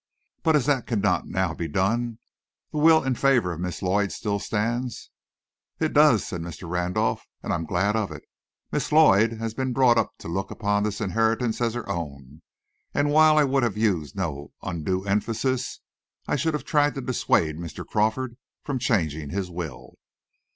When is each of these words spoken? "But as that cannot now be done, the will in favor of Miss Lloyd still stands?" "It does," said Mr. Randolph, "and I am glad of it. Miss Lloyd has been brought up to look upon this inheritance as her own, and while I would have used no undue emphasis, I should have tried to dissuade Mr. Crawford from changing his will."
"But 0.41 0.55
as 0.55 0.65
that 0.65 0.87
cannot 0.87 1.27
now 1.27 1.53
be 1.53 1.67
done, 1.67 2.17
the 2.71 2.79
will 2.79 3.03
in 3.03 3.13
favor 3.13 3.53
of 3.53 3.59
Miss 3.59 3.83
Lloyd 3.83 4.11
still 4.11 4.39
stands?" 4.39 5.11
"It 5.79 5.93
does," 5.93 6.25
said 6.25 6.41
Mr. 6.41 6.67
Randolph, 6.67 7.27
"and 7.43 7.53
I 7.53 7.55
am 7.55 7.65
glad 7.67 7.95
of 7.95 8.11
it. 8.11 8.23
Miss 8.71 8.91
Lloyd 8.91 9.33
has 9.33 9.53
been 9.53 9.73
brought 9.73 9.99
up 9.99 10.13
to 10.17 10.27
look 10.27 10.49
upon 10.49 10.81
this 10.81 11.01
inheritance 11.01 11.61
as 11.61 11.75
her 11.75 11.87
own, 11.87 12.41
and 12.95 13.11
while 13.11 13.37
I 13.37 13.43
would 13.43 13.61
have 13.61 13.77
used 13.77 14.15
no 14.15 14.53
undue 14.63 15.05
emphasis, 15.05 15.81
I 16.27 16.35
should 16.35 16.55
have 16.55 16.65
tried 16.65 16.95
to 16.95 17.01
dissuade 17.01 17.57
Mr. 17.57 17.85
Crawford 17.85 18.37
from 18.63 18.79
changing 18.79 19.29
his 19.29 19.51
will." 19.51 19.99